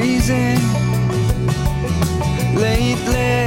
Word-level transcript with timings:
crazy. 0.00 0.56
Lately, 2.56 3.44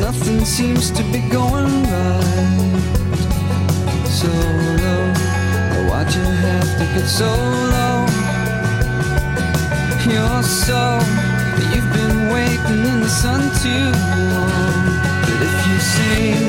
nothing 0.00 0.44
seems 0.44 0.92
to 0.92 1.02
be 1.10 1.20
going 1.28 1.82
right. 1.90 2.82
So 4.06 4.28
low, 4.82 5.04
why'd 5.88 6.08
you 6.14 6.28
have 6.46 6.70
to 6.78 6.84
get 6.94 7.08
so 7.08 7.30
low? 7.74 7.98
You're 10.06 10.42
so, 10.42 10.82
you've 11.72 11.92
been 11.98 12.18
waiting 12.34 12.80
in 12.90 13.00
the 13.00 13.12
sun 13.22 13.40
too 13.64 13.86
long. 14.34 14.84
But 15.26 15.38
if 15.48 15.56
you 15.66 15.78
sing, 15.94 16.42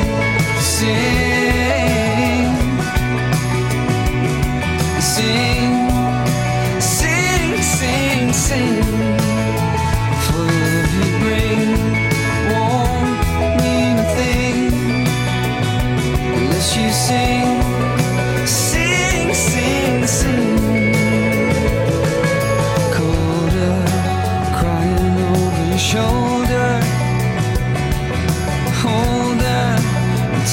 sing, 0.78 1.33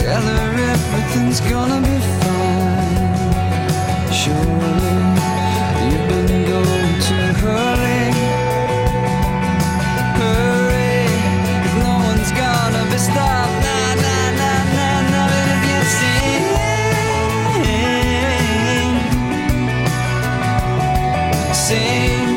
tell 0.00 0.22
her 0.22 0.54
everything's 0.72 1.40
gonna 1.40 1.80
be 1.82 1.98
fine. 1.98 2.29
Sing, 21.70 22.29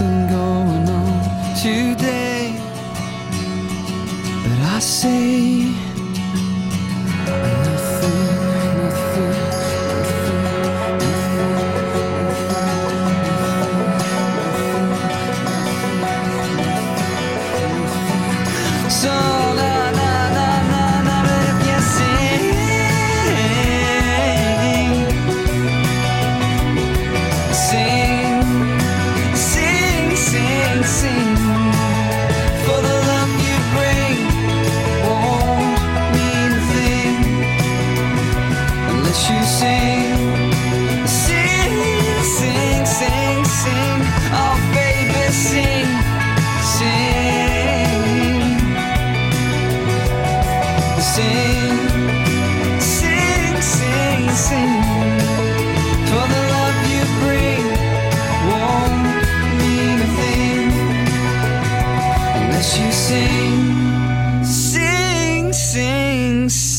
something 0.00 0.28
going 0.28 0.88
on 0.88 1.54
today. 1.56 2.54
But 4.42 4.58
I 4.74 4.78
say 4.78 5.89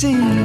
see. 0.02 0.41